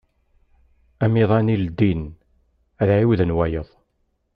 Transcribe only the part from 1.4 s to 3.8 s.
i ldin, ad ɛiwden wayeḍ.